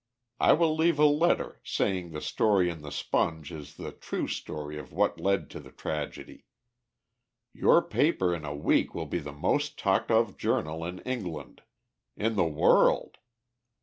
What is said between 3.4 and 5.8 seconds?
is the true story of what led to the